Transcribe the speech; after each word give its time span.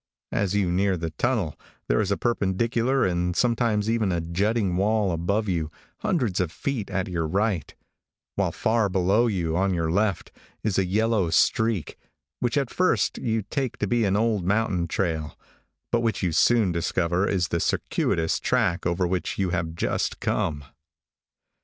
As 0.31 0.55
you 0.55 0.71
near 0.71 0.97
the 0.97 1.11
tunnel, 1.11 1.53
there 1.87 2.01
is 2.01 2.09
a 2.09 2.17
perpendicular 2.17 3.05
and 3.05 3.35
sometimes 3.35 3.87
even 3.87 4.11
a 4.11 4.19
jutting 4.19 4.75
wall 4.75 5.11
above 5.11 5.47
you, 5.47 5.69
hundreds 5.99 6.39
of 6.39 6.51
feet 6.51 6.89
at 6.89 7.07
your 7.07 7.27
right, 7.27 7.71
while 8.33 8.51
far 8.51 8.89
below 8.89 9.27
you, 9.27 9.55
on 9.55 9.75
your 9.75 9.91
left, 9.91 10.31
is 10.63 10.79
a 10.79 10.85
yellow 10.85 11.29
streak, 11.29 11.99
which 12.39 12.57
at 12.57 12.71
first 12.71 13.19
you 13.19 13.43
take 13.43 13.77
to 13.77 13.85
be 13.85 14.03
an 14.03 14.15
old 14.17 14.43
mountain 14.43 14.87
trail, 14.87 15.37
but 15.91 16.01
which 16.01 16.23
you 16.23 16.31
soon 16.31 16.71
discover 16.71 17.27
is 17.27 17.49
the 17.49 17.59
circuitous 17.59 18.39
track 18.39 18.87
over 18.87 19.05
which 19.05 19.37
you 19.37 19.51
have 19.51 19.75
just 19.75 20.19
come. 20.19 20.65